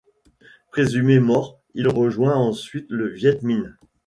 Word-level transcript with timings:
Présumé 0.71 1.19
mort, 1.19 1.59
il 1.75 1.87
rejoint 1.87 2.33
ensuite 2.35 2.87
le 2.89 3.09
Việt 3.13 3.43
Minh. 3.43 3.75